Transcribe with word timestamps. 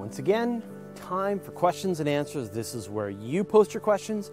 Once 0.00 0.18
again, 0.18 0.62
time 0.94 1.38
for 1.38 1.50
questions 1.50 2.00
and 2.00 2.08
answers. 2.08 2.48
This 2.48 2.74
is 2.74 2.88
where 2.88 3.10
you 3.10 3.44
post 3.44 3.74
your 3.74 3.82
questions, 3.82 4.30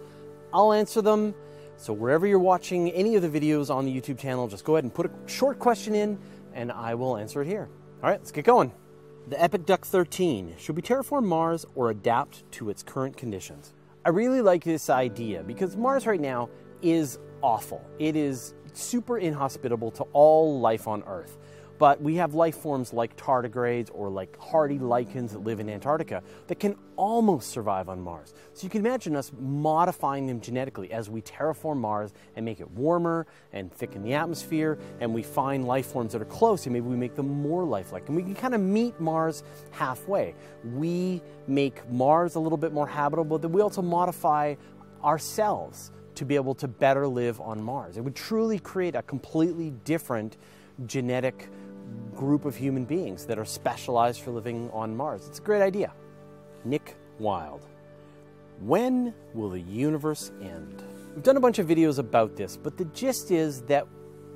I'll 0.50 0.72
answer 0.72 1.02
them. 1.02 1.34
So, 1.76 1.92
wherever 1.92 2.26
you're 2.26 2.38
watching 2.38 2.90
any 2.92 3.16
of 3.16 3.22
the 3.22 3.28
videos 3.28 3.68
on 3.68 3.84
the 3.84 3.94
YouTube 3.94 4.18
channel, 4.18 4.48
just 4.48 4.64
go 4.64 4.76
ahead 4.76 4.84
and 4.84 4.94
put 4.94 5.04
a 5.04 5.10
short 5.26 5.58
question 5.58 5.94
in 5.94 6.18
and 6.54 6.72
I 6.72 6.94
will 6.94 7.18
answer 7.18 7.42
it 7.42 7.48
here. 7.48 7.68
All 8.02 8.08
right, 8.08 8.18
let's 8.18 8.32
get 8.32 8.46
going. 8.46 8.72
The 9.28 9.40
Epic 9.40 9.66
Duck 9.66 9.84
13 9.84 10.54
should 10.58 10.74
we 10.74 10.80
terraform 10.80 11.24
Mars 11.24 11.66
or 11.74 11.90
adapt 11.90 12.50
to 12.52 12.70
its 12.70 12.82
current 12.82 13.14
conditions? 13.14 13.74
I 14.06 14.08
really 14.08 14.40
like 14.40 14.64
this 14.64 14.88
idea 14.88 15.42
because 15.42 15.76
Mars 15.76 16.06
right 16.06 16.18
now 16.18 16.48
is 16.80 17.18
awful. 17.42 17.84
It 17.98 18.16
is 18.16 18.54
super 18.72 19.18
inhospitable 19.18 19.90
to 19.90 20.04
all 20.14 20.60
life 20.60 20.88
on 20.88 21.02
Earth. 21.06 21.36
But 21.78 22.02
we 22.02 22.16
have 22.16 22.34
life 22.34 22.56
forms 22.56 22.92
like 22.92 23.16
tardigrades 23.16 23.88
or 23.92 24.08
like 24.08 24.36
hardy 24.38 24.78
lichens 24.78 25.32
that 25.32 25.40
live 25.40 25.60
in 25.60 25.68
Antarctica 25.68 26.22
that 26.48 26.58
can 26.58 26.76
almost 26.96 27.50
survive 27.50 27.88
on 27.88 28.00
Mars. 28.00 28.34
So 28.52 28.64
you 28.64 28.70
can 28.70 28.84
imagine 28.84 29.14
us 29.14 29.30
modifying 29.38 30.26
them 30.26 30.40
genetically 30.40 30.90
as 30.90 31.08
we 31.08 31.22
terraform 31.22 31.76
Mars 31.76 32.12
and 32.34 32.44
make 32.44 32.58
it 32.58 32.68
warmer 32.72 33.26
and 33.52 33.72
thicken 33.72 34.02
the 34.02 34.14
atmosphere, 34.14 34.78
and 35.00 35.14
we 35.14 35.22
find 35.22 35.66
life 35.66 35.86
forms 35.86 36.12
that 36.12 36.22
are 36.22 36.26
close 36.26 36.66
and 36.66 36.72
maybe 36.72 36.86
we 36.86 36.96
make 36.96 37.14
them 37.14 37.28
more 37.42 37.64
lifelike. 37.64 38.08
And 38.08 38.16
we 38.16 38.22
can 38.22 38.34
kind 38.34 38.54
of 38.54 38.60
meet 38.60 38.98
Mars 39.00 39.44
halfway. 39.70 40.34
We 40.74 41.22
make 41.46 41.88
Mars 41.88 42.34
a 42.34 42.40
little 42.40 42.58
bit 42.58 42.72
more 42.72 42.88
habitable, 42.88 43.38
but 43.38 43.42
then 43.42 43.52
we 43.52 43.60
also 43.60 43.82
modify 43.82 44.56
ourselves 45.04 45.92
to 46.16 46.24
be 46.24 46.34
able 46.34 46.54
to 46.56 46.66
better 46.66 47.06
live 47.06 47.40
on 47.40 47.62
Mars. 47.62 47.96
It 47.96 48.00
would 48.00 48.16
truly 48.16 48.58
create 48.58 48.96
a 48.96 49.02
completely 49.02 49.70
different 49.84 50.36
genetic 50.86 51.48
group 52.18 52.44
of 52.44 52.56
human 52.56 52.84
beings 52.84 53.24
that 53.26 53.38
are 53.38 53.44
specialized 53.44 54.22
for 54.22 54.32
living 54.32 54.68
on 54.72 54.96
Mars. 54.96 55.28
It's 55.28 55.38
a 55.38 55.42
great 55.42 55.62
idea. 55.62 55.92
Nick 56.64 56.96
Wild. 57.20 57.64
When 58.60 59.14
will 59.34 59.50
the 59.50 59.60
universe 59.60 60.32
end? 60.42 60.82
We've 61.14 61.22
done 61.22 61.36
a 61.36 61.40
bunch 61.40 61.60
of 61.60 61.68
videos 61.68 62.00
about 62.00 62.34
this, 62.34 62.56
but 62.56 62.76
the 62.76 62.86
gist 62.86 63.30
is 63.30 63.62
that 63.62 63.86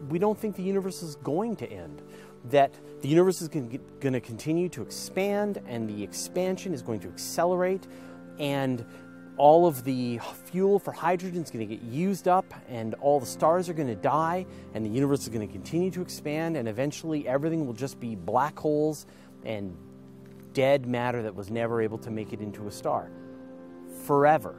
we 0.08 0.20
don't 0.20 0.38
think 0.38 0.54
the 0.54 0.62
universe 0.62 1.02
is 1.02 1.16
going 1.16 1.56
to 1.56 1.70
end. 1.70 2.02
That 2.50 2.72
the 3.00 3.08
universe 3.08 3.42
is 3.42 3.48
going 3.48 3.80
to 4.00 4.20
continue 4.20 4.68
to 4.68 4.82
expand, 4.82 5.60
and 5.66 5.88
the 5.88 6.04
expansion 6.04 6.72
is 6.72 6.82
going 6.82 7.00
to 7.00 7.08
accelerate, 7.08 7.88
and 8.38 8.84
all 9.36 9.66
of 9.66 9.84
the 9.84 10.20
fuel 10.44 10.78
for 10.78 10.92
hydrogen 10.92 11.42
is 11.42 11.50
going 11.50 11.66
to 11.66 11.76
get 11.76 11.82
used 11.84 12.28
up 12.28 12.52
and 12.68 12.94
all 12.94 13.18
the 13.18 13.26
stars 13.26 13.68
are 13.68 13.72
going 13.72 13.88
to 13.88 13.94
die 13.94 14.44
and 14.74 14.84
the 14.84 14.90
universe 14.90 15.22
is 15.22 15.28
going 15.28 15.46
to 15.46 15.52
continue 15.52 15.90
to 15.90 16.02
expand 16.02 16.56
and 16.56 16.68
eventually 16.68 17.26
everything 17.26 17.66
will 17.66 17.72
just 17.72 17.98
be 17.98 18.14
black 18.14 18.58
holes 18.58 19.06
and 19.44 19.76
dead 20.52 20.86
matter 20.86 21.22
that 21.22 21.34
was 21.34 21.50
never 21.50 21.80
able 21.80 21.98
to 21.98 22.10
make 22.10 22.32
it 22.32 22.40
into 22.40 22.66
a 22.66 22.70
star. 22.70 23.10
Forever. 24.04 24.54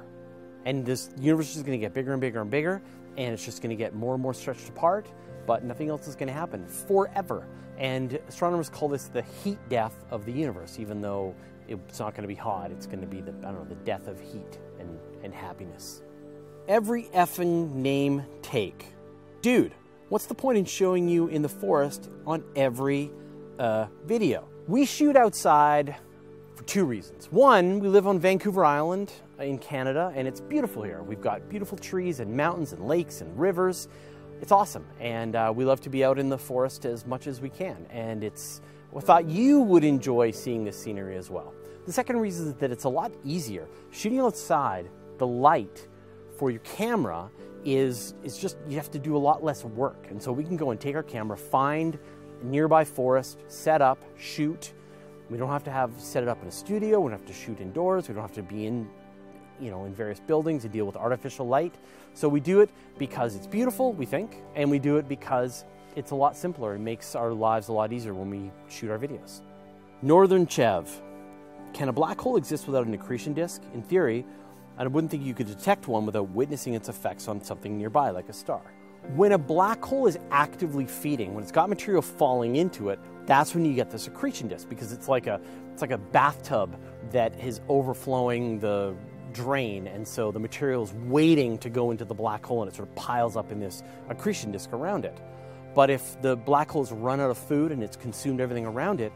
And 0.66 0.86
this 0.86 1.12
universe 1.20 1.56
is 1.56 1.62
going 1.62 1.78
to 1.78 1.82
get 1.82 1.94
bigger 1.94 2.14
and 2.14 2.22
bigger 2.22 2.42
and 2.42 2.50
bigger 2.50 2.82
and 3.18 3.34
it's 3.34 3.46
just 3.46 3.62
going 3.62 3.70
to 3.70 3.76
get 3.76 3.94
more 3.94 4.14
and 4.14 4.22
more 4.22 4.34
stretched 4.34 4.70
apart 4.70 5.08
but 5.46 5.64
nothing 5.64 5.90
else 5.90 6.08
is 6.08 6.16
going 6.16 6.28
to 6.28 6.34
happen 6.34 6.66
forever 6.68 7.48
and 7.78 8.20
astronomers 8.28 8.70
call 8.70 8.88
this 8.88 9.08
the 9.08 9.22
heat 9.44 9.58
death 9.70 10.04
of 10.12 10.26
the 10.26 10.32
universe 10.32 10.80
even 10.80 11.02
though 11.02 11.36
it's 11.68 12.00
not 12.00 12.14
going 12.14 12.24
to 12.24 12.28
be 12.28 12.36
hot. 12.36 12.72
It's 12.72 12.86
going 12.86 13.02
to 13.02 13.08
be 13.08 13.22
the 13.22 13.32
I 13.32 13.52
don't 13.52 13.56
know 13.56 13.66
the 13.66 13.76
death 13.76 14.08
of 14.08 14.20
heat 14.20 14.60
and, 14.80 15.00
and 15.24 15.34
happiness. 15.34 16.02
Every 16.68 17.04
effing 17.16 17.74
name 17.74 18.24
take, 18.42 18.94
dude. 19.42 19.74
What's 20.10 20.26
the 20.26 20.36
point 20.36 20.58
in 20.58 20.66
showing 20.66 21.08
you 21.08 21.28
in 21.28 21.42
the 21.42 21.50
forest 21.50 22.10
on 22.26 22.44
every 22.56 23.12
uh, 23.58 23.88
video? 24.06 24.48
We 24.68 24.86
shoot 24.86 25.16
outside 25.16 25.96
for 26.64 26.70
two 26.70 26.86
reasons. 26.86 27.30
One, 27.32 27.80
we 27.80 27.90
live 27.90 28.08
on 28.08 28.20
Vancouver 28.20 28.64
Island 28.64 29.12
in 29.40 29.58
Canada, 29.58 30.14
and 30.16 30.28
it's 30.28 30.40
beautiful 30.40 30.82
here. 30.82 31.04
We've 31.04 31.22
got 31.22 31.50
beautiful 31.50 31.78
trees 31.78 32.20
and 32.20 32.36
mountains 32.36 32.72
and 32.72 32.88
lakes 32.88 33.22
and 33.22 33.38
rivers. 33.38 33.90
It's 34.42 34.52
awesome, 34.52 34.86
and 35.00 35.36
uh, 35.36 35.52
we 35.54 35.66
love 35.66 35.82
to 35.82 35.90
be 35.90 36.06
out 36.06 36.20
in 36.20 36.30
the 36.30 36.38
forest 36.38 36.86
as 36.86 37.06
much 37.06 37.28
as 37.28 37.42
we 37.42 37.50
can. 37.50 37.86
And 37.90 38.24
it's 38.24 38.62
I 38.96 39.00
thought 39.02 39.26
you 39.26 39.60
would 39.62 39.84
enjoy 39.84 40.32
seeing 40.32 40.64
this 40.64 40.82
scenery 40.82 41.18
as 41.18 41.30
well. 41.30 41.54
The 41.86 41.92
second 41.92 42.20
reason 42.20 42.48
is 42.48 42.54
that 42.56 42.72
it's 42.72 42.86
a 42.86 42.90
lot 42.90 43.12
easier. 43.26 43.68
Shooting 43.92 44.20
outside, 44.20 44.90
the 45.18 45.28
light 45.28 45.88
for 46.38 46.50
your 46.50 46.62
camera 46.62 47.30
is, 47.66 48.14
is 48.24 48.38
just, 48.38 48.58
you 48.70 48.78
have 48.78 48.92
to 48.92 49.00
do 49.00 49.18
a 49.18 49.20
lot 49.20 49.44
less 49.44 49.66
work. 49.66 50.08
And 50.10 50.22
so 50.22 50.32
we 50.32 50.44
can 50.44 50.56
go 50.56 50.72
and 50.72 50.80
take 50.80 50.96
our 50.96 51.04
camera, 51.04 51.36
find 51.36 51.98
a 52.42 52.46
nearby 52.46 52.86
forest, 52.86 53.40
set 53.48 53.82
up, 53.82 54.02
shoot. 54.18 54.74
We 55.34 55.40
don't 55.40 55.50
have 55.50 55.64
to 55.64 55.72
have 55.72 55.90
set 55.98 56.22
it 56.22 56.30
up 56.30 56.44
in 56.44 56.48
a 56.48 56.52
studio. 56.52 57.00
We 57.00 57.10
don't 57.10 57.18
have 57.18 57.28
to 57.28 57.34
shoot 57.34 57.60
indoors. 57.60 58.08
We 58.08 58.14
don't 58.14 58.22
have 58.22 58.34
to 58.34 58.44
be 58.44 58.68
in, 58.68 58.88
you 59.60 59.72
know, 59.72 59.86
in 59.86 59.92
various 59.92 60.20
buildings 60.20 60.64
and 60.64 60.72
deal 60.72 60.86
with 60.86 60.96
artificial 60.96 61.48
light. 61.48 61.74
So 62.14 62.30
we 62.30 62.40
do 62.40 62.62
it 62.62 62.70
because 63.00 63.36
it's 63.36 63.48
beautiful, 63.48 63.94
we 63.94 64.06
think, 64.06 64.44
and 64.54 64.70
we 64.70 64.78
do 64.78 64.98
it 64.98 65.10
because 65.10 65.66
it's 65.96 66.12
a 66.12 66.16
lot 66.16 66.38
simpler. 66.38 66.76
It 66.76 66.82
makes 66.82 67.16
our 67.16 67.34
lives 67.34 67.70
a 67.70 67.74
lot 67.74 67.92
easier 67.92 68.14
when 68.14 68.30
we 68.30 68.52
shoot 68.70 68.92
our 68.92 69.00
videos. 69.00 69.42
Northern 70.04 70.46
Chev. 70.46 71.02
Can 71.74 71.90
a 71.90 71.94
black 71.94 72.22
hole 72.22 72.38
exist 72.38 72.68
without 72.68 72.86
an 72.86 72.94
accretion 72.94 73.34
disk? 73.34 73.64
In 73.74 73.82
theory, 73.82 74.28
I 74.78 74.86
wouldn't 74.86 75.10
think 75.10 75.24
you 75.24 75.34
could 75.34 75.48
detect 75.48 75.88
one 75.88 76.06
without 76.06 76.30
witnessing 76.30 76.76
its 76.76 76.90
effects 76.90 77.28
on 77.28 77.44
something 77.44 77.76
nearby, 77.76 78.12
like 78.12 78.30
a 78.30 78.34
star. 78.34 78.62
When 79.16 79.32
a 79.32 79.40
black 79.40 79.84
hole 79.84 80.06
is 80.06 80.20
actively 80.30 80.86
feeding, 80.86 81.34
when 81.34 81.42
it's 81.42 81.52
got 81.52 81.70
material 81.70 82.04
falling 82.04 82.58
into 82.58 82.90
it, 82.90 83.00
that's 83.26 83.54
when 83.54 83.66
you 83.66 83.74
get 83.74 83.90
this 83.90 84.08
accretion 84.08 84.48
disk 84.48 84.68
because 84.70 84.92
it's 84.92 85.08
like 85.08 85.28
a 85.28 85.40
it's 85.72 85.82
like 85.82 85.92
a 85.92 85.98
bathtub 85.98 86.80
that 87.12 87.40
is 87.40 87.62
overflowing 87.68 88.60
the 88.60 88.96
drain, 89.34 89.88
and 89.88 90.08
so 90.08 90.32
the 90.32 90.40
material 90.40 90.84
is 90.84 90.94
waiting 90.94 91.58
to 91.58 91.70
go 91.70 91.92
into 91.92 92.06
the 92.06 92.14
black 92.14 92.46
hole, 92.46 92.62
and 92.62 92.72
it 92.72 92.76
sort 92.76 92.88
of 92.88 92.96
piles 92.96 93.36
up 93.36 93.52
in 93.52 93.60
this 93.60 93.84
accretion 94.10 94.52
disk 94.52 94.72
around 94.74 95.06
it. 95.06 95.18
But 95.74 95.90
if 95.90 96.22
the 96.22 96.36
black 96.36 96.70
hole's 96.70 96.92
run 96.92 97.20
out 97.20 97.32
of 97.32 97.38
food 97.38 97.72
and 97.72 97.84
it's 97.84 97.98
consumed 97.98 98.40
everything 98.40 98.66
around 98.66 99.02
it, 99.02 99.12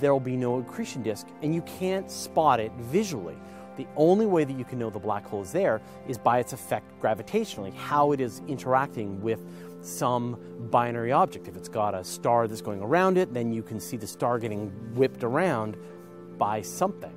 there'll 0.00 0.20
be 0.20 0.36
no 0.36 0.58
accretion 0.58 1.02
disk, 1.02 1.26
and 1.42 1.54
you 1.54 1.62
can't 1.62 2.10
spot 2.10 2.60
it 2.60 2.72
visually. 2.78 3.36
The 3.76 3.86
only 3.96 4.26
way 4.26 4.44
that 4.44 4.58
you 4.58 4.64
can 4.64 4.78
know 4.78 4.90
the 4.90 4.98
black 4.98 5.26
hole 5.26 5.42
is 5.42 5.52
there 5.52 5.80
is 6.08 6.18
by 6.18 6.38
its 6.38 6.52
effect 6.52 6.86
gravitationally, 7.00 7.74
how 7.74 8.12
it 8.12 8.20
is 8.20 8.40
interacting 8.48 9.20
with 9.22 9.40
some 9.82 10.38
binary 10.70 11.12
object. 11.12 11.48
If 11.48 11.56
it's 11.56 11.68
got 11.68 11.94
a 11.94 12.04
star 12.04 12.48
that's 12.48 12.62
going 12.62 12.80
around 12.80 13.18
it, 13.18 13.34
then 13.34 13.52
you 13.52 13.62
can 13.62 13.80
see 13.80 13.96
the 13.96 14.06
star 14.06 14.38
getting 14.38 14.68
whipped 14.94 15.24
around 15.24 15.76
by 16.38 16.62
something. 16.62 17.12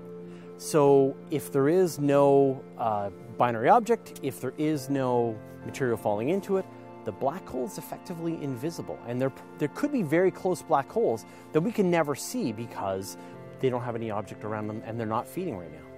So 0.58 1.16
if 1.32 1.52
there 1.52 1.70
is 1.70 2.00
no 2.00 2.64
uh, 2.78 3.10
binary 3.38 3.70
object, 3.70 4.20
if 4.24 4.40
there 4.40 4.54
is 4.58 4.90
no 4.90 5.38
material 5.66 5.98
falling 5.98 6.30
into 6.30 6.58
it, 6.58 6.66
the 7.04 7.12
black 7.12 7.48
hole 7.48 7.66
is 7.66 7.78
effectively 7.78 8.42
invisible. 8.42 8.98
And 9.08 9.22
there, 9.22 9.32
there 9.60 9.68
could 9.70 9.92
be 9.92 10.02
very 10.02 10.32
close 10.32 10.62
black 10.62 10.90
holes 10.90 11.26
that 11.52 11.62
we 11.62 11.72
can 11.72 11.92
never 11.92 12.16
see 12.16 12.52
because 12.52 13.18
they 13.60 13.70
don't 13.70 13.84
have 13.84 13.96
any 13.96 14.12
object 14.12 14.44
around 14.44 14.68
them 14.68 14.82
and 14.86 15.00
they're 15.00 15.06
not 15.08 15.28
feeding 15.28 15.58
right 15.58 15.72
now. 15.72 15.95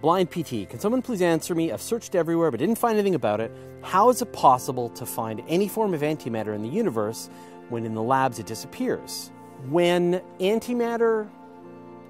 Blind 0.00 0.30
PT, 0.30 0.68
can 0.68 0.78
someone 0.78 1.02
please 1.02 1.22
answer 1.22 1.56
me? 1.56 1.72
I've 1.72 1.82
searched 1.82 2.14
everywhere 2.14 2.52
but 2.52 2.60
didn't 2.60 2.78
find 2.78 2.96
anything 2.96 3.16
about 3.16 3.40
it. 3.40 3.50
How 3.82 4.10
is 4.10 4.22
it 4.22 4.32
possible 4.32 4.88
to 4.90 5.04
find 5.04 5.42
any 5.48 5.66
form 5.66 5.92
of 5.92 6.02
antimatter 6.02 6.54
in 6.54 6.62
the 6.62 6.68
universe 6.68 7.28
when 7.68 7.84
in 7.84 7.94
the 7.94 8.02
labs 8.02 8.38
it 8.38 8.46
disappears? 8.46 9.32
When 9.68 10.22
antimatter 10.38 11.28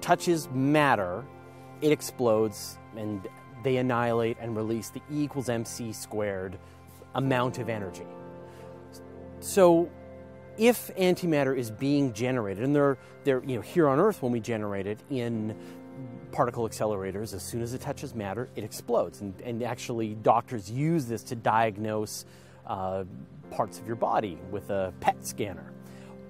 touches 0.01 0.47
matter, 0.51 1.25
it 1.81 1.91
explodes 1.91 2.77
and 2.95 3.27
they 3.63 3.77
annihilate 3.77 4.37
and 4.39 4.55
release 4.55 4.89
the 4.89 5.01
E 5.11 5.23
equals 5.23 5.49
mc 5.49 5.91
squared 5.91 6.59
amount 7.15 7.57
of 7.57 7.69
energy. 7.69 8.05
So 9.39 9.89
if 10.59 10.93
antimatter 10.95 11.57
is 11.57 11.71
being 11.71 12.13
generated, 12.13 12.63
and 12.63 12.75
they're, 12.75 12.97
they're 13.23 13.43
you 13.45 13.55
know, 13.55 13.61
here 13.61 13.87
on 13.87 13.99
Earth 13.99 14.21
when 14.21 14.31
we 14.31 14.41
generate 14.41 14.85
it 14.85 14.99
in 15.09 15.55
particle 16.31 16.67
accelerators, 16.67 17.33
as 17.33 17.43
soon 17.43 17.61
as 17.61 17.73
it 17.73 17.81
touches 17.81 18.15
matter, 18.15 18.49
it 18.55 18.63
explodes. 18.63 19.21
And, 19.21 19.33
and 19.41 19.63
actually, 19.63 20.15
doctors 20.15 20.69
use 20.69 21.05
this 21.05 21.23
to 21.23 21.35
diagnose 21.35 22.25
uh, 22.65 23.03
parts 23.51 23.79
of 23.79 23.87
your 23.87 23.95
body 23.95 24.37
with 24.51 24.69
a 24.69 24.93
PET 24.99 25.25
scanner, 25.25 25.73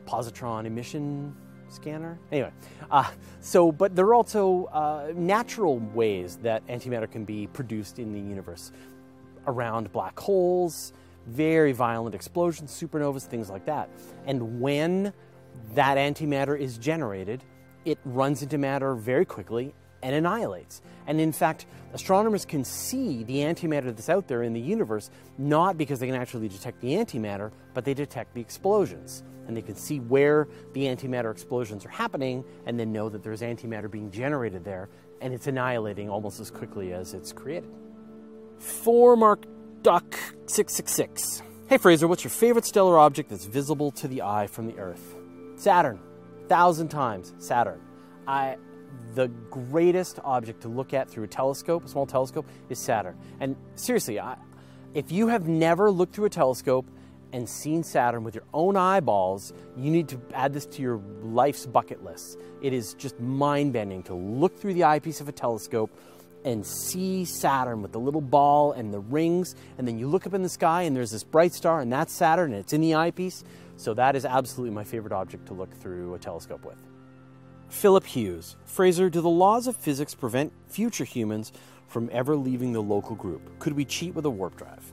positron 0.05 0.65
emission 0.65 1.35
scanner. 1.69 2.17
Anyway, 2.31 2.51
uh, 2.89 3.09
so, 3.41 3.71
but 3.71 3.95
there 3.95 4.05
are 4.05 4.15
also 4.15 4.65
uh, 4.65 5.11
natural 5.15 5.79
ways 5.79 6.37
that 6.37 6.65
antimatter 6.67 7.09
can 7.09 7.25
be 7.25 7.47
produced 7.47 7.99
in 7.99 8.13
the 8.13 8.19
universe 8.19 8.71
around 9.47 9.91
black 9.91 10.19
holes, 10.19 10.93
very 11.27 11.71
violent 11.71 12.15
explosions, 12.15 12.71
supernovas, 12.71 13.23
things 13.23 13.49
like 13.49 13.65
that. 13.65 13.89
And 14.25 14.61
when 14.61 15.13
that 15.73 15.97
antimatter 15.97 16.57
is 16.57 16.77
generated, 16.77 17.43
it 17.85 17.99
runs 18.03 18.41
into 18.41 18.57
matter 18.57 18.95
very 18.95 19.25
quickly 19.25 19.73
and 20.01 20.15
annihilates. 20.15 20.81
And 21.07 21.19
in 21.19 21.31
fact, 21.31 21.65
astronomers 21.93 22.45
can 22.45 22.63
see 22.63 23.23
the 23.23 23.37
antimatter 23.37 23.85
that's 23.85 24.09
out 24.09 24.27
there 24.27 24.43
in 24.43 24.53
the 24.53 24.59
universe 24.59 25.09
not 25.37 25.77
because 25.77 25.99
they 25.99 26.07
can 26.07 26.15
actually 26.15 26.47
detect 26.47 26.81
the 26.81 26.93
antimatter, 26.93 27.51
but 27.73 27.85
they 27.85 27.93
detect 27.93 28.33
the 28.33 28.41
explosions. 28.41 29.23
and 29.47 29.57
they 29.57 29.63
can 29.63 29.75
see 29.75 29.99
where 29.99 30.47
the 30.73 30.83
antimatter 30.83 31.31
explosions 31.31 31.83
are 31.83 31.89
happening 31.89 32.43
and 32.67 32.79
then 32.79 32.91
know 32.91 33.09
that 33.09 33.23
there's 33.23 33.41
antimatter 33.41 33.89
being 33.89 34.11
generated 34.11 34.63
there 34.63 34.89
and 35.21 35.33
it's 35.33 35.47
annihilating 35.47 36.07
almost 36.07 36.39
as 36.39 36.51
quickly 36.51 36.93
as 36.93 37.15
it's 37.15 37.33
created. 37.33 37.71
For 38.59 39.15
Mark 39.17 39.45
Duck 39.81 40.13
666. 40.45 41.41
Hey 41.67 41.77
Fraser, 41.79 42.07
what's 42.07 42.23
your 42.23 42.29
favorite 42.29 42.65
stellar 42.65 42.99
object 42.99 43.31
that's 43.31 43.45
visible 43.45 43.89
to 43.93 44.07
the 44.07 44.21
eye 44.21 44.45
from 44.45 44.67
the 44.67 44.77
Earth? 44.77 45.15
Saturn. 45.55 45.99
A 46.45 46.47
Thousand 46.47 46.89
times 46.89 47.33
Saturn. 47.39 47.81
I 48.27 48.57
the 49.15 49.27
greatest 49.49 50.19
object 50.23 50.61
to 50.61 50.67
look 50.67 50.93
at 50.93 51.09
through 51.09 51.23
a 51.23 51.27
telescope, 51.27 51.85
a 51.85 51.87
small 51.87 52.05
telescope, 52.05 52.47
is 52.69 52.79
Saturn. 52.79 53.17
And 53.39 53.55
seriously, 53.75 54.19
I, 54.19 54.37
if 54.93 55.11
you 55.11 55.27
have 55.27 55.47
never 55.47 55.91
looked 55.91 56.15
through 56.15 56.25
a 56.25 56.29
telescope 56.29 56.85
and 57.31 57.47
seen 57.47 57.83
Saturn 57.83 58.23
with 58.23 58.33
your 58.35 58.45
own 58.53 58.75
eyeballs, 58.75 59.53
you 59.77 59.91
need 59.91 60.09
to 60.09 60.21
add 60.33 60.53
this 60.53 60.65
to 60.65 60.81
your 60.81 61.01
life's 61.21 61.65
bucket 61.65 62.03
list. 62.03 62.39
It 62.61 62.73
is 62.73 62.93
just 62.95 63.19
mind 63.19 63.73
bending 63.73 64.03
to 64.03 64.15
look 64.15 64.57
through 64.57 64.73
the 64.73 64.85
eyepiece 64.85 65.21
of 65.21 65.29
a 65.29 65.31
telescope 65.31 65.91
and 66.45 66.65
see 66.65 67.25
Saturn 67.25 67.81
with 67.81 67.91
the 67.91 67.99
little 67.99 68.21
ball 68.21 68.71
and 68.71 68.93
the 68.93 68.99
rings, 68.99 69.55
and 69.77 69.87
then 69.87 69.99
you 69.99 70.07
look 70.07 70.25
up 70.25 70.33
in 70.33 70.41
the 70.41 70.49
sky 70.49 70.83
and 70.83 70.95
there's 70.95 71.11
this 71.11 71.23
bright 71.23 71.53
star, 71.53 71.81
and 71.81 71.91
that's 71.91 72.13
Saturn, 72.13 72.53
and 72.53 72.61
it's 72.61 72.73
in 72.73 72.81
the 72.81 72.95
eyepiece. 72.95 73.43
So 73.75 73.93
that 73.93 74.15
is 74.15 74.25
absolutely 74.25 74.73
my 74.73 74.83
favorite 74.83 75.13
object 75.13 75.47
to 75.47 75.53
look 75.53 75.73
through 75.73 76.13
a 76.13 76.19
telescope 76.19 76.65
with. 76.65 76.77
Philip 77.69 78.05
Hughes. 78.05 78.55
Fraser, 78.65 79.09
do 79.09 79.21
the 79.21 79.29
laws 79.29 79.67
of 79.67 79.75
physics 79.75 80.15
prevent 80.15 80.51
future 80.67 81.03
humans 81.03 81.53
from 81.87 82.09
ever 82.11 82.35
leaving 82.35 82.73
the 82.73 82.81
local 82.81 83.15
group? 83.15 83.59
Could 83.59 83.73
we 83.73 83.85
cheat 83.85 84.15
with 84.15 84.25
a 84.25 84.29
warp 84.29 84.57
drive? 84.57 84.91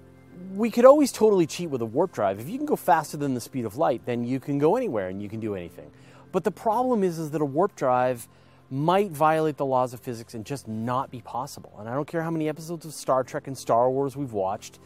We 0.54 0.70
could 0.70 0.84
always 0.84 1.10
totally 1.10 1.46
cheat 1.46 1.70
with 1.70 1.80
a 1.80 1.86
warp 1.86 2.12
drive. 2.12 2.38
If 2.38 2.48
you 2.48 2.58
can 2.58 2.66
go 2.66 2.76
faster 2.76 3.16
than 3.16 3.34
the 3.34 3.40
speed 3.40 3.64
of 3.64 3.76
light, 3.76 4.02
then 4.04 4.24
you 4.24 4.38
can 4.38 4.58
go 4.58 4.76
anywhere 4.76 5.08
and 5.08 5.22
you 5.22 5.28
can 5.28 5.40
do 5.40 5.54
anything. 5.54 5.90
But 6.32 6.44
the 6.44 6.50
problem 6.50 7.02
is, 7.02 7.18
is 7.18 7.30
that 7.30 7.40
a 7.40 7.46
warp 7.46 7.74
drive 7.76 8.28
might 8.70 9.10
violate 9.10 9.56
the 9.56 9.66
laws 9.66 9.94
of 9.94 10.00
physics 10.00 10.34
and 10.34 10.44
just 10.44 10.68
not 10.68 11.10
be 11.10 11.22
possible. 11.22 11.74
And 11.78 11.88
I 11.88 11.94
don't 11.94 12.06
care 12.06 12.22
how 12.22 12.30
many 12.30 12.48
episodes 12.48 12.84
of 12.84 12.92
Star 12.92 13.24
Trek 13.24 13.46
and 13.46 13.56
Star 13.56 13.90
Wars 13.90 14.16
we've 14.16 14.32
watched, 14.32 14.78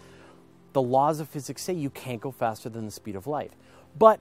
the 0.73 0.83
laws 0.83 1.19
of 1.19 1.29
physics 1.29 1.63
say 1.63 1.73
you 1.73 1.91
can't 1.91 2.21
go 2.21 2.31
faster 2.31 2.69
than 2.69 2.85
the 2.85 2.93
speed 2.93 3.17
of 3.17 3.27
light. 3.27 3.53
But 3.99 4.21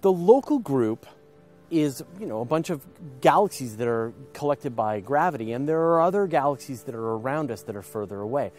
the 0.00 0.12
local 0.12 0.58
group 0.58 1.06
is 1.70 2.02
you 2.20 2.26
know 2.26 2.40
a 2.40 2.44
bunch 2.44 2.70
of 2.70 2.84
galaxies 3.20 3.76
that 3.76 3.88
are 3.88 4.12
collected 4.32 4.76
by 4.76 5.00
gravity 5.00 5.52
and 5.52 5.68
there 5.68 5.80
are 5.80 6.00
other 6.00 6.26
galaxies 6.26 6.82
that 6.84 6.94
are 6.94 7.16
around 7.16 7.50
us 7.50 7.62
that 7.62 7.76
are 7.76 7.82
further 7.82 8.20
away. 8.20 8.52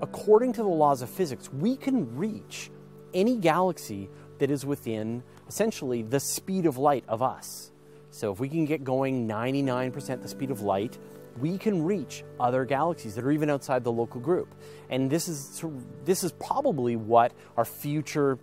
According 0.00 0.54
to 0.54 0.62
the 0.62 0.68
laws 0.68 1.02
of 1.02 1.10
physics 1.10 1.52
we 1.52 1.76
can 1.76 2.16
reach 2.16 2.70
any 3.14 3.36
galaxy 3.36 4.08
that 4.38 4.50
is 4.50 4.64
within 4.64 5.22
essentially 5.48 6.02
the 6.02 6.20
speed 6.20 6.66
of 6.66 6.78
light 6.78 7.04
of 7.08 7.22
us. 7.22 7.72
So 8.10 8.32
if 8.32 8.40
we 8.40 8.48
can 8.48 8.64
get 8.64 8.84
going 8.84 9.28
99% 9.28 10.22
the 10.22 10.28
speed 10.28 10.50
of 10.50 10.62
light 10.62 10.98
we 11.40 11.58
can 11.58 11.82
reach 11.82 12.24
other 12.40 12.64
galaxies 12.64 13.14
that 13.14 13.24
are 13.24 13.30
even 13.30 13.50
outside 13.50 13.84
the 13.84 13.92
local 13.92 14.20
group. 14.20 14.54
And 14.90 15.10
this 15.10 15.28
is 15.28 15.64
this 16.04 16.24
is 16.24 16.32
probably 16.32 16.96
what 16.96 17.32
our 17.56 17.64
future 17.64 18.38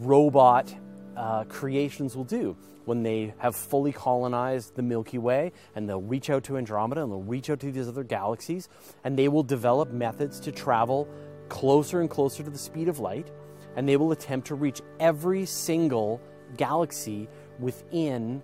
robot 0.00 0.74
uh, 1.16 1.44
creations 1.44 2.16
will 2.16 2.24
do 2.24 2.56
when 2.84 3.02
they 3.02 3.34
have 3.38 3.56
fully 3.56 3.92
colonized 3.92 4.74
the 4.76 4.82
Milky 4.82 5.18
Way 5.18 5.52
and 5.74 5.88
they'll 5.88 6.00
reach 6.00 6.30
out 6.30 6.44
to 6.44 6.56
Andromeda 6.56 7.02
and 7.02 7.10
they'll 7.10 7.22
reach 7.22 7.50
out 7.50 7.60
to 7.60 7.72
these 7.72 7.88
other 7.88 8.04
galaxies 8.04 8.68
and 9.04 9.18
they 9.18 9.28
will 9.28 9.42
develop 9.42 9.90
methods 9.90 10.40
to 10.40 10.52
travel 10.52 11.08
closer 11.48 12.00
and 12.00 12.08
closer 12.08 12.42
to 12.42 12.50
the 12.50 12.58
speed 12.58 12.88
of 12.88 12.98
light 12.98 13.30
and 13.76 13.88
they 13.88 13.96
will 13.96 14.12
attempt 14.12 14.46
to 14.48 14.54
reach 14.54 14.80
every 15.00 15.44
single 15.44 16.20
galaxy 16.56 17.28
within 17.58 18.42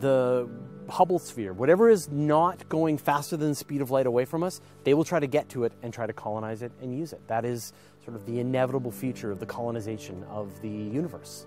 the 0.00 0.48
Hubble 0.88 1.20
sphere. 1.20 1.52
Whatever 1.52 1.88
is 1.88 2.08
not 2.10 2.68
going 2.68 2.98
faster 2.98 3.36
than 3.36 3.50
the 3.50 3.54
speed 3.54 3.80
of 3.80 3.92
light 3.92 4.06
away 4.06 4.24
from 4.24 4.42
us, 4.42 4.60
they 4.82 4.92
will 4.92 5.04
try 5.04 5.20
to 5.20 5.26
get 5.28 5.48
to 5.50 5.62
it 5.64 5.72
and 5.82 5.94
try 5.94 6.06
to 6.06 6.12
colonize 6.12 6.62
it 6.62 6.72
and 6.82 6.96
use 6.96 7.12
it. 7.12 7.20
That 7.28 7.44
is 7.44 7.72
sort 8.04 8.16
of 8.16 8.26
the 8.26 8.40
inevitable 8.40 8.90
future 8.90 9.30
of 9.30 9.38
the 9.38 9.46
colonization 9.46 10.24
of 10.24 10.60
the 10.62 10.68
universe. 10.68 11.46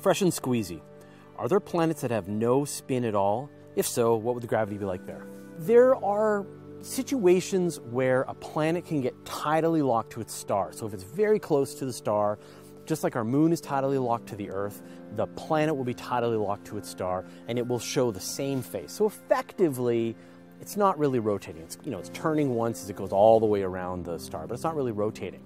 Fresh 0.00 0.22
and 0.22 0.32
squeezy. 0.32 0.80
Are 1.36 1.46
there 1.46 1.60
planets 1.60 2.00
that 2.00 2.10
have 2.10 2.26
no 2.26 2.64
spin 2.64 3.04
at 3.04 3.14
all? 3.14 3.50
If 3.76 3.86
so, 3.86 4.16
what 4.16 4.34
would 4.34 4.42
the 4.42 4.48
gravity 4.48 4.78
be 4.78 4.86
like 4.86 5.04
there? 5.04 5.26
There 5.58 5.94
are 6.02 6.46
situations 6.80 7.78
where 7.80 8.22
a 8.22 8.32
planet 8.32 8.86
can 8.86 9.02
get 9.02 9.14
tidally 9.24 9.86
locked 9.86 10.12
to 10.12 10.22
its 10.22 10.32
star. 10.32 10.72
So 10.72 10.86
if 10.86 10.94
it's 10.94 11.02
very 11.02 11.38
close 11.38 11.74
to 11.74 11.84
the 11.84 11.92
star, 11.92 12.38
just 12.86 13.04
like 13.04 13.14
our 13.14 13.24
moon 13.24 13.52
is 13.52 13.60
tidally 13.60 14.02
locked 14.02 14.28
to 14.28 14.36
the 14.36 14.50
Earth, 14.50 14.80
the 15.16 15.26
planet 15.26 15.76
will 15.76 15.84
be 15.84 15.94
tidally 15.94 16.42
locked 16.42 16.66
to 16.68 16.78
its 16.78 16.88
star 16.88 17.26
and 17.46 17.58
it 17.58 17.68
will 17.68 17.78
show 17.78 18.10
the 18.10 18.20
same 18.20 18.62
face. 18.62 18.92
So 18.92 19.04
effectively, 19.04 20.16
it's 20.62 20.78
not 20.78 20.98
really 20.98 21.18
rotating. 21.18 21.60
It's, 21.60 21.76
you 21.84 21.90
know, 21.90 21.98
it's 21.98 22.10
turning 22.14 22.54
once 22.54 22.82
as 22.82 22.88
it 22.88 22.96
goes 22.96 23.12
all 23.12 23.38
the 23.38 23.46
way 23.46 23.62
around 23.62 24.06
the 24.06 24.18
star, 24.18 24.46
but 24.46 24.54
it's 24.54 24.64
not 24.64 24.74
really 24.74 24.92
rotating. 24.92 25.42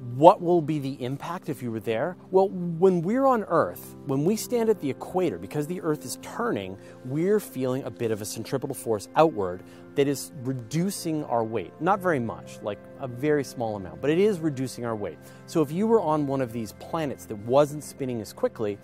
What 0.00 0.40
will 0.40 0.62
be 0.62 0.78
the 0.78 1.04
impact 1.04 1.50
if 1.50 1.62
you 1.62 1.70
were 1.70 1.78
there? 1.78 2.16
Well, 2.30 2.48
when 2.48 3.02
we're 3.02 3.26
on 3.26 3.44
Earth, 3.44 3.96
when 4.06 4.24
we 4.24 4.34
stand 4.34 4.70
at 4.70 4.80
the 4.80 4.88
equator, 4.88 5.36
because 5.36 5.66
the 5.66 5.82
Earth 5.82 6.06
is 6.06 6.16
turning, 6.22 6.78
we're 7.04 7.38
feeling 7.38 7.82
a 7.82 7.90
bit 7.90 8.10
of 8.10 8.22
a 8.22 8.24
centripetal 8.24 8.74
force 8.74 9.10
outward 9.16 9.62
that 9.96 10.08
is 10.08 10.32
reducing 10.42 11.22
our 11.24 11.44
weight. 11.44 11.74
Not 11.80 12.00
very 12.00 12.18
much, 12.18 12.62
like 12.62 12.78
a 12.98 13.06
very 13.06 13.44
small 13.44 13.76
amount, 13.76 14.00
but 14.00 14.08
it 14.08 14.16
is 14.16 14.40
reducing 14.40 14.86
our 14.86 14.96
weight. 14.96 15.18
So 15.44 15.60
if 15.60 15.70
you 15.70 15.86
were 15.86 16.00
on 16.00 16.26
one 16.26 16.40
of 16.40 16.50
these 16.50 16.72
planets 16.78 17.26
that 17.26 17.36
wasn't 17.36 17.84
spinning 17.84 18.22
as 18.22 18.32
quickly, 18.32 18.78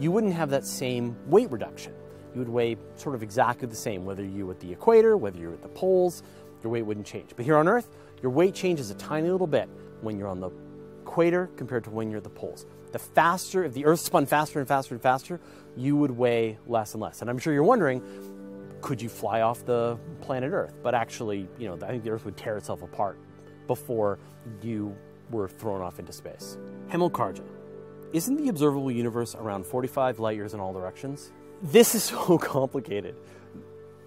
you 0.00 0.10
wouldn't 0.10 0.32
have 0.32 0.48
that 0.50 0.64
same 0.64 1.14
weight 1.28 1.50
reduction. 1.50 1.92
You 2.32 2.38
would 2.38 2.48
weigh 2.48 2.78
sort 2.94 3.14
of 3.14 3.22
exactly 3.22 3.68
the 3.68 3.76
same, 3.76 4.06
whether 4.06 4.24
you 4.24 4.46
were 4.46 4.52
at 4.52 4.60
the 4.60 4.72
equator, 4.72 5.18
whether 5.18 5.38
you're 5.38 5.52
at 5.52 5.60
the 5.60 5.68
poles, 5.68 6.22
your 6.62 6.72
weight 6.72 6.86
wouldn't 6.86 7.06
change. 7.06 7.32
But 7.36 7.44
here 7.44 7.58
on 7.58 7.68
Earth, 7.68 7.90
your 8.22 8.30
weight 8.30 8.54
changes 8.54 8.90
a 8.90 8.94
tiny 8.94 9.28
little 9.28 9.46
bit 9.46 9.68
when 10.02 10.18
you're 10.18 10.28
on 10.28 10.40
the 10.40 10.50
equator 11.02 11.50
compared 11.56 11.84
to 11.84 11.90
when 11.90 12.10
you're 12.10 12.18
at 12.18 12.24
the 12.24 12.30
poles. 12.30 12.66
The 12.92 12.98
faster, 12.98 13.64
if 13.64 13.72
the 13.72 13.86
Earth 13.86 14.00
spun 14.00 14.26
faster 14.26 14.58
and 14.58 14.68
faster 14.68 14.94
and 14.94 15.02
faster, 15.02 15.40
you 15.76 15.96
would 15.96 16.10
weigh 16.10 16.58
less 16.66 16.94
and 16.94 17.02
less. 17.02 17.20
And 17.20 17.30
I'm 17.30 17.38
sure 17.38 17.52
you're 17.52 17.62
wondering, 17.64 18.02
could 18.82 19.00
you 19.00 19.08
fly 19.08 19.40
off 19.40 19.64
the 19.64 19.98
planet 20.20 20.52
Earth? 20.52 20.74
But 20.82 20.94
actually, 20.94 21.48
you 21.58 21.68
know, 21.68 21.74
I 21.86 21.90
think 21.90 22.04
the 22.04 22.10
Earth 22.10 22.24
would 22.24 22.36
tear 22.36 22.56
itself 22.56 22.82
apart 22.82 23.18
before 23.66 24.18
you 24.62 24.94
were 25.30 25.48
thrown 25.48 25.80
off 25.80 25.98
into 25.98 26.12
space. 26.12 26.58
Hemel 26.88 27.40
Isn't 28.12 28.36
the 28.36 28.48
observable 28.48 28.90
universe 28.90 29.34
around 29.34 29.64
45 29.64 30.18
light 30.18 30.36
years 30.36 30.52
in 30.52 30.60
all 30.60 30.72
directions? 30.72 31.32
This 31.62 31.94
is 31.94 32.02
so 32.04 32.38
complicated. 32.38 33.14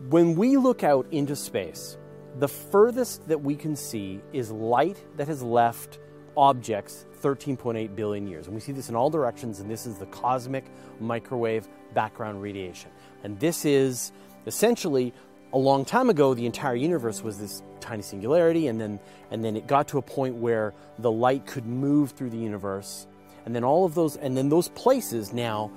When 0.09 0.35
we 0.35 0.57
look 0.57 0.83
out 0.83 1.07
into 1.11 1.35
space, 1.35 1.97
the 2.39 2.47
furthest 2.47 3.27
that 3.27 3.41
we 3.41 3.55
can 3.55 3.75
see 3.75 4.21
is 4.33 4.51
light 4.51 4.97
that 5.17 5.27
has 5.27 5.41
left 5.41 5.99
objects 6.37 7.05
13.8 7.21 7.95
billion 7.95 8.27
years. 8.27 8.47
And 8.47 8.55
we 8.55 8.61
see 8.61 8.71
this 8.71 8.89
in 8.89 8.95
all 8.95 9.09
directions, 9.09 9.59
and 9.59 9.69
this 9.69 9.85
is 9.85 9.97
the 9.97 10.05
cosmic 10.07 10.65
microwave 10.99 11.67
background 11.93 12.41
radiation. 12.41 12.91
And 13.23 13.39
this 13.39 13.65
is 13.65 14.11
essentially 14.45 15.13
a 15.53 15.57
long 15.57 15.85
time 15.85 16.09
ago, 16.09 16.33
the 16.33 16.45
entire 16.45 16.75
universe 16.75 17.23
was 17.23 17.39
this 17.39 17.63
tiny 17.79 18.01
singularity, 18.01 18.67
and 18.67 18.79
then, 18.81 18.99
and 19.31 19.43
then 19.43 19.55
it 19.55 19.67
got 19.67 19.87
to 19.89 19.97
a 19.97 20.01
point 20.01 20.35
where 20.35 20.73
the 20.99 21.11
light 21.11 21.45
could 21.45 21.65
move 21.65 22.11
through 22.11 22.31
the 22.31 22.37
universe. 22.37 23.07
And 23.45 23.55
then 23.55 23.63
all 23.63 23.85
of 23.85 23.95
those, 23.95 24.17
and 24.17 24.35
then 24.35 24.49
those 24.49 24.69
places 24.69 25.31
now 25.31 25.71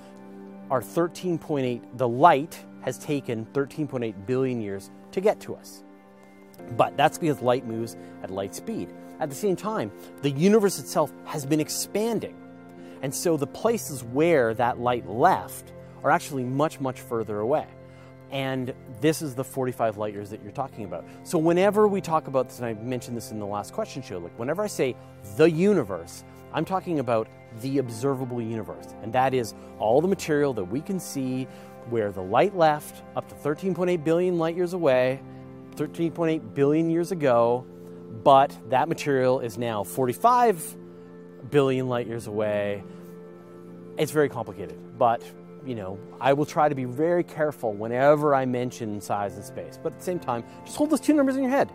are 0.71 0.83
13.8, 0.83 1.81
the 1.97 2.09
light 2.09 2.59
has 2.81 2.99
taken 2.99 3.47
13.8 3.53 4.27
billion 4.27 4.61
years 4.61 4.91
to 5.13 5.21
get 5.21 5.39
to 5.41 5.55
us. 5.55 5.85
But 6.77 6.97
that's 6.97 7.19
because 7.19 7.41
light 7.41 7.67
moves 7.67 7.97
at 8.23 8.31
light 8.31 8.55
speed. 8.55 8.89
At 9.21 9.31
the 9.31 9.37
same 9.37 9.57
time, 9.57 9.91
the 10.23 10.31
universe 10.31 10.79
itself 10.79 11.13
has 11.25 11.45
been 11.45 11.61
expanding. 11.61 12.37
And 13.03 13.15
so 13.15 13.37
the 13.37 13.47
places 13.47 14.03
where 14.03 14.55
that 14.55 14.79
light 14.79 15.09
left 15.09 15.73
are 16.03 16.11
actually 16.11 16.45
much, 16.45 16.81
much 16.81 17.01
further 17.01 17.41
away. 17.41 17.67
And 18.31 18.75
this 19.01 19.23
is 19.23 19.35
the 19.35 19.45
45 19.45 19.97
light 19.97 20.13
years 20.13 20.31
that 20.31 20.43
you're 20.43 20.53
talking 20.53 20.85
about. 20.85 21.05
So 21.23 21.39
whenever 21.39 21.89
we 21.89 22.01
talk 22.01 22.27
about 22.27 22.49
this, 22.49 22.59
and 22.59 22.67
I 22.67 22.75
mentioned 22.75 23.17
this 23.17 23.31
in 23.31 23.39
the 23.39 23.47
last 23.47 23.73
question 23.73 24.03
show, 24.03 24.19
like 24.19 24.39
whenever 24.39 24.63
I 24.63 24.67
say 24.67 24.97
the 25.37 25.51
universe, 25.51 26.25
I'm 26.53 26.65
talking 26.65 26.99
about 26.99 27.29
the 27.63 27.79
observable 27.79 28.43
universe. 28.43 28.87
And 29.03 29.13
that 29.15 29.33
is 29.33 29.55
all 29.79 30.01
the 30.01 30.09
material 30.09 30.53
that 30.55 30.65
we 30.65 30.81
can 30.81 31.01
see 31.01 31.45
where 31.89 32.13
the 32.13 32.23
light 32.23 32.55
left 32.55 33.03
up 33.17 33.29
to 33.29 33.35
13.8 33.35 34.05
billion 34.05 34.39
light 34.39 34.57
years 34.57 34.75
away, 34.75 35.21
13.8 35.79 36.55
billion 36.55 36.91
years 36.91 37.13
ago, 37.13 37.65
but 38.25 38.57
that 38.71 38.89
material 38.89 39.41
is 39.41 39.57
now 39.57 39.85
45 39.85 40.77
billion 41.51 41.89
light 41.89 42.07
years 42.07 42.27
away. 42.27 42.83
It's 43.97 44.11
very 44.11 44.29
complicated, 44.29 44.99
but 44.99 45.23
you 45.65 45.75
know, 45.75 45.99
I 46.21 46.33
will 46.33 46.47
try 46.47 46.69
to 46.69 46.75
be 46.75 46.85
very 46.85 47.23
careful 47.23 47.73
whenever 47.73 48.35
I 48.35 48.45
mention 48.45 49.01
size 49.01 49.35
and 49.35 49.45
space. 49.45 49.79
But 49.83 49.93
at 49.93 49.99
the 49.99 50.05
same 50.05 50.19
time, 50.19 50.45
just 50.65 50.77
hold 50.77 50.91
those 50.91 51.01
two 51.01 51.13
numbers 51.13 51.37
in 51.37 51.43
your 51.43 51.51
head. 51.51 51.71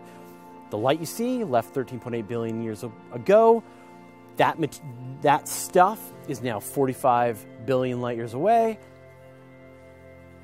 The 0.70 0.78
light 0.78 1.00
you 1.00 1.06
see 1.06 1.44
left 1.44 1.74
13.8 1.74 2.26
billion 2.26 2.62
years 2.62 2.84
ago. 3.12 3.62
that, 4.36 4.58
that 5.22 5.48
stuff 5.48 6.00
is 6.28 6.42
now 6.42 6.60
45 6.60 7.46
billion 7.66 8.00
light 8.00 8.16
years 8.16 8.34
away. 8.34 8.78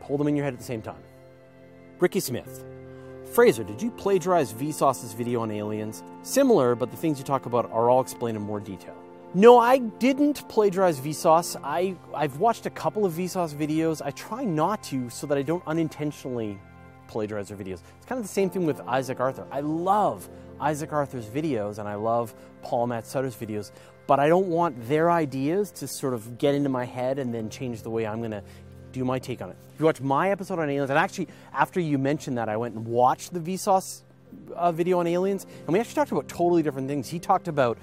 Hold 0.01 0.21
them 0.21 0.29
in 0.29 0.37
your 0.37 0.45
head 0.45 0.55
at 0.55 0.59
the 0.61 0.65
same 0.65 0.83
time. 0.83 1.03
Ricky 1.99 2.21
Smith. 2.21 2.65
Fraser, 3.33 3.63
did 3.63 3.81
you 3.81 3.93
plagiarize 3.93 4.53
Vsauce's 4.53 5.13
video 5.13 5.43
on 5.43 5.53
aliens? 5.53 6.03
Similar, 6.23 6.75
but 6.75 6.91
the 6.91 6.97
things 6.97 7.17
you 7.17 7.25
talk 7.25 7.47
about 7.47 7.71
are 7.71 7.89
all 7.89 8.01
explained 8.01 8.37
in 8.37 8.43
more 8.43 8.59
detail. 8.59 8.97
No, 9.35 9.57
I 9.57 9.79
didn't 9.79 10.49
plagiarize 10.49 10.99
Vsauce. 10.99 11.55
I, 11.63 11.95
I've 12.13 12.39
watched 12.39 12.67
a 12.67 12.71
couple 12.71 13.07
of 13.07 13.13
Vsauce 13.13 13.55
videos. 13.55 14.03
I 14.05 14.11
try 14.11 14.43
not 14.43 14.83
to 14.85 15.09
so 15.11 15.29
that 15.29 15.39
I 15.39 15.43
don't 15.43 15.63
unintentionally 15.69 16.59
plagiarize 17.07 17.47
their 17.47 17.57
videos. 17.57 17.83
It's 17.99 18.07
kind 18.07 18.19
of 18.19 18.25
the 18.25 18.33
same 18.33 18.51
thing 18.51 18.67
with 18.67 18.81
Isaac 18.81 19.21
Arthur. 19.21 19.47
I 19.53 19.61
love 19.61 20.29
Isaac 20.61 20.93
Arthur's 20.93 21.27
videos 21.27 21.79
and 21.79 21.89
I 21.89 21.95
love 21.95 22.35
Paul 22.63 22.89
Matt 22.89 23.07
Sutter's 23.07 23.37
videos, 23.37 23.71
but 24.09 24.19
I 24.19 24.27
don't 24.27 24.49
want 24.49 24.89
their 24.89 25.09
ideas 25.09 25.71
to 25.73 25.87
sort 25.87 26.15
of 26.15 26.37
get 26.39 26.57
into 26.57 26.69
my 26.69 26.85
head 26.85 27.21
and 27.21 27.33
then 27.33 27.49
change 27.49 27.83
the 27.83 27.91
way 27.91 28.09
I'm 28.09 28.19
going 28.19 28.33
to 28.33 28.43
do 28.93 29.05
my 29.05 29.19
take 29.19 29.43
on 29.43 29.51
it. 29.51 29.57
If 29.75 29.81
you 29.81 29.87
watch 29.87 30.01
my 30.01 30.31
episode 30.31 30.59
on 30.59 30.69
aliens, 30.69 30.91
and 30.91 30.99
actually 30.99 31.29
after 31.53 31.81
you 31.81 31.99
mentioned 31.99 32.39
that, 32.39 32.49
I 32.49 32.57
went 32.57 32.75
and 32.75 32.87
watched 32.87 33.33
the 33.33 33.41
Vsauce 33.41 34.03
uh, 34.55 34.73
video 34.73 34.99
on 35.01 35.07
aliens, 35.07 35.47
and 35.67 35.69
we 35.69 35.81
actually 35.81 35.95
talked 35.95 36.13
about 36.13 36.29
totally 36.29 36.63
different 36.63 36.89
things. 36.89 37.09
He 37.09 37.19
talked 37.19 37.49
about 37.49 37.79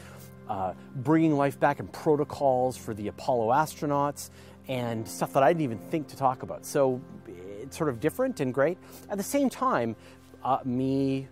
uh, 0.48 0.74
bringing 0.96 1.36
life 1.36 1.60
back 1.60 1.80
and 1.80 1.92
protocols 1.92 2.78
for 2.78 2.94
the 2.94 3.08
Apollo 3.08 3.50
astronauts 3.50 4.30
and 4.68 5.08
stuff 5.08 5.34
that 5.34 5.44
I 5.44 5.52
didn't 5.52 5.64
even 5.64 5.80
think 5.90 6.08
to 6.10 6.18
talk 6.18 6.44
about. 6.44 6.66
So 6.66 7.02
it's 7.28 7.78
sort 7.78 7.90
of 7.90 8.00
different 8.00 8.40
and 8.40 8.54
great. 8.54 8.78
At 9.10 9.18
the 9.18 9.24
same 9.24 9.50
time, 9.50 9.96
uh, 10.44 10.60
me, 10.64 11.28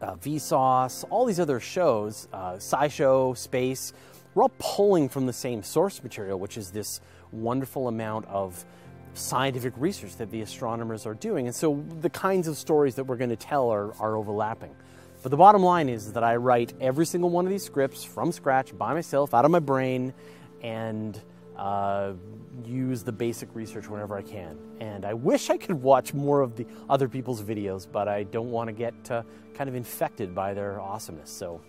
uh, 0.00 0.14
Vsauce, 0.16 1.04
all 1.10 1.24
these 1.24 1.40
other 1.40 1.60
shows, 1.60 2.28
uh, 2.32 2.54
SciShow, 2.54 3.36
Space, 3.36 3.92
we're 4.34 4.44
all 4.44 4.52
pulling 4.58 5.08
from 5.08 5.26
the 5.26 5.32
same 5.32 5.62
source 5.62 6.02
material, 6.02 6.38
which 6.38 6.56
is 6.56 6.70
this 6.70 7.00
wonderful 7.30 7.88
amount 7.88 8.26
of 8.26 8.64
scientific 9.14 9.74
research 9.76 10.16
that 10.16 10.30
the 10.30 10.40
astronomers 10.40 11.06
are 11.06 11.14
doing. 11.14 11.46
And 11.46 11.54
so 11.54 11.84
the 12.00 12.10
kinds 12.10 12.48
of 12.48 12.56
stories 12.56 12.94
that 12.94 13.04
we're 13.04 13.16
going 13.16 13.30
to 13.30 13.36
tell 13.36 13.70
are, 13.70 13.94
are 14.00 14.16
overlapping. 14.16 14.74
But 15.22 15.30
the 15.30 15.36
bottom 15.36 15.62
line 15.62 15.88
is 15.88 16.14
that 16.14 16.24
I 16.24 16.36
write 16.36 16.72
every 16.80 17.06
single 17.06 17.30
one 17.30 17.44
of 17.44 17.50
these 17.50 17.64
scripts 17.64 18.02
from 18.02 18.32
scratch 18.32 18.76
by 18.76 18.92
myself, 18.94 19.34
out 19.34 19.44
of 19.44 19.50
my 19.50 19.60
brain, 19.60 20.12
and 20.62 21.20
uh, 21.56 22.12
use 22.64 23.04
the 23.04 23.12
basic 23.12 23.54
research 23.54 23.88
whenever 23.88 24.16
I 24.16 24.22
can. 24.22 24.58
And 24.80 25.04
I 25.04 25.14
wish 25.14 25.50
I 25.50 25.58
could 25.58 25.80
watch 25.80 26.12
more 26.12 26.40
of 26.40 26.56
the 26.56 26.66
other 26.88 27.08
people's 27.08 27.42
videos, 27.42 27.86
but 27.90 28.08
I 28.08 28.24
don't 28.24 28.50
want 28.50 28.68
to 28.68 28.72
get 28.72 28.94
uh, 29.10 29.22
kind 29.54 29.68
of 29.68 29.76
infected 29.76 30.34
by 30.34 30.54
their 30.54 30.80
awesomeness. 30.80 31.30
So, 31.30 31.60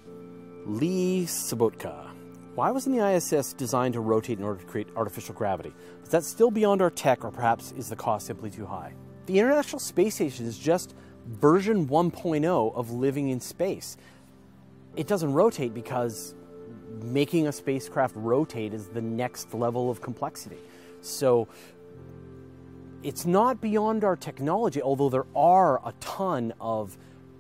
Lee 0.66 1.26
Sabotka. 1.26 2.10
Why 2.56 2.70
wasn't 2.70 2.96
the 2.96 3.04
ISS 3.04 3.54
designed 3.54 3.96
to 3.96 4.00
rotate 4.00 4.38
in 4.38 4.44
order 4.44 4.60
to 4.60 4.66
create 4.68 4.88
artificial 4.96 5.34
gravity? 5.34 5.74
Is 6.04 6.10
that 6.10 6.24
still 6.24 6.52
beyond 6.52 6.84
our 6.84 6.92
tech, 6.92 7.26
or 7.26 7.32
perhaps 7.32 7.72
is 7.72 7.90
the 7.90 7.96
cost 7.96 8.28
simply 8.28 8.52
too 8.52 8.68
high? 8.68 8.94
The 9.26 9.40
International 9.40 9.80
Space 9.80 10.16
Station 10.16 10.46
is 10.46 10.60
just 10.60 10.94
version 11.26 11.88
1.0 11.88 12.76
of 12.76 12.92
living 12.92 13.30
in 13.30 13.40
space. 13.40 13.98
It 14.96 15.08
doesn't 15.08 15.34
rotate 15.34 15.74
because 15.74 16.36
making 17.02 17.48
a 17.48 17.52
spacecraft 17.52 18.16
rotate 18.16 18.72
is 18.72 18.88
the 18.88 19.02
next 19.02 19.52
level 19.56 19.90
of 19.90 20.02
complexity. 20.02 20.60
So 21.02 21.48
it's 23.02 23.26
not 23.26 23.62
beyond 23.62 24.04
our 24.04 24.16
technology, 24.16 24.80
although 24.80 25.10
there 25.10 25.26
are 25.36 25.82
a 25.84 25.94
ton 26.00 26.54
of 26.62 26.98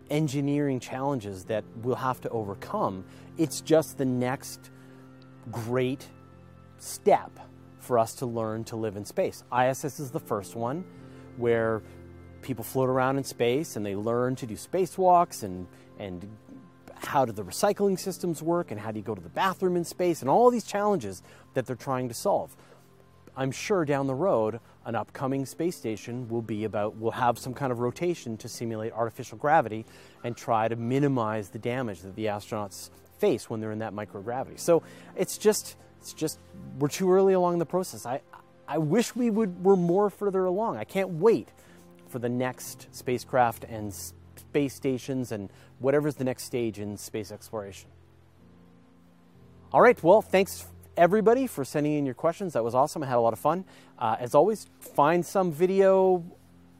engineering 0.10 0.79
challenges 0.79 1.46
that 1.46 1.63
we'll 1.84 1.96
have 1.98 2.20
to 2.22 2.29
overcome. 2.29 3.05
It's 3.38 3.62
just 3.62 4.00
the 4.00 4.05
next 4.05 4.72
great 5.52 6.08
step 6.78 7.32
for 7.80 8.00
us 8.00 8.16
to 8.16 8.26
learn 8.26 8.64
to 8.66 8.76
live 8.76 8.96
in 8.96 9.06
space. 9.06 9.44
ISS 9.58 10.00
is 10.00 10.12
the 10.12 10.20
first 10.20 10.56
one 10.56 10.84
where 11.38 11.82
people 12.42 12.64
float 12.64 12.90
around 12.90 13.18
in 13.18 13.24
space 13.24 13.76
and 13.76 13.86
they 13.86 13.96
learn 13.96 14.36
to 14.36 14.46
do 14.46 14.56
spacewalks 14.56 15.44
and, 15.44 15.68
and 16.00 16.28
how 16.96 17.26
do 17.26 17.32
the 17.32 17.44
recycling 17.44 18.00
systems 18.00 18.42
work 18.42 18.72
and 18.72 18.80
how 18.80 18.92
do 18.92 19.00
you 19.00 19.04
go 19.04 19.16
to 19.16 19.22
the 19.22 19.30
bathroom 19.30 19.76
in 19.76 19.84
space 19.84 20.22
and 20.22 20.30
all 20.30 20.50
these 20.50 20.64
challenges 20.64 21.22
that 21.54 21.66
they're 21.66 21.76
trying 21.76 22.08
to 22.08 22.14
solve. 22.14 22.56
I'm 23.36 23.52
sure 23.52 23.84
down 23.84 24.08
the 24.08 24.14
road, 24.14 24.60
an 24.86 24.96
upcoming 24.96 25.46
space 25.46 25.76
station 25.76 26.30
will 26.30 26.42
be 26.42 26.66
about, 26.66 27.00
will 27.00 27.12
have 27.12 27.40
some 27.40 27.54
kind 27.54 27.72
of 27.72 27.80
rotation 27.80 28.38
to 28.38 28.48
simulate 28.48 28.94
artificial 28.94 29.38
gravity 29.38 29.86
and 30.24 30.38
try 30.38 30.68
to 30.68 30.76
minimize 30.76 31.50
the 31.50 31.60
damage 31.60 32.02
that 32.02 32.16
the 32.16 32.26
astronauts 32.26 32.90
face 33.24 33.50
when 33.50 33.62
they're 33.62 33.72
in 33.72 33.80
that 33.80 33.94
microgravity. 33.94 34.60
So 34.60 34.84
it's 35.15 35.38
just, 35.38 35.77
it's 36.01 36.12
just, 36.12 36.39
we're 36.77 36.89
too 36.89 37.10
early 37.10 37.32
along 37.32 37.60
the 37.60 37.65
process. 37.65 38.06
I, 38.06 38.20
I 38.68 38.80
wish 38.80 39.15
we 39.15 39.30
would, 39.30 39.63
were 39.63 39.77
more 39.77 40.10
further 40.10 40.44
along. 40.44 40.75
I 40.75 40.84
can't 40.84 41.10
wait 41.10 41.48
for 42.10 42.20
the 42.20 42.27
next 42.27 42.88
spacecraft 42.92 43.63
and 43.63 43.94
space 43.94 44.75
stations 44.75 45.32
and 45.32 45.50
whatever's 45.80 46.15
the 46.15 46.25
next 46.25 46.44
stage 46.44 46.80
in 46.80 46.98
space 46.98 47.32
exploration. 47.32 47.89
All 49.72 49.82
right, 49.82 50.03
well, 50.03 50.22
thanks 50.22 50.68
everybody 50.98 51.48
for 51.48 51.63
sending 51.63 51.94
in 51.94 52.06
your 52.06 52.15
questions. 52.15 52.53
That 52.53 52.63
was 52.63 52.75
awesome. 52.75 53.03
I 53.03 53.08
had 53.08 53.18
a 53.18 53.22
lot 53.22 53.34
of 53.34 53.39
fun. 53.39 53.63
Uh, 53.98 54.18
as 54.20 54.36
always, 54.36 54.68
find 54.80 55.25
some 55.25 55.51
video, 55.51 56.25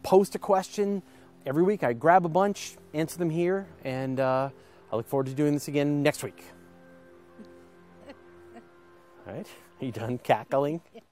post 0.03 0.35
a 0.35 0.39
question. 0.39 1.03
Every 1.45 1.63
week 1.63 1.83
I 1.83 1.93
grab 1.93 2.25
a 2.25 2.29
bunch, 2.29 2.75
answer 2.93 3.17
them 3.17 3.29
here, 3.29 3.65
and 3.85 4.19
uh, 4.19 4.50
I 4.93 4.95
look 4.95 5.07
forward 5.07 5.25
to 5.25 5.33
doing 5.33 5.55
this 5.55 5.67
again 5.67 6.03
next 6.03 6.23
week. 6.23 6.43
All 9.27 9.33
right, 9.33 9.47
are 9.81 9.85
you 9.85 9.91
done 9.91 10.19
cackling? 10.19 10.81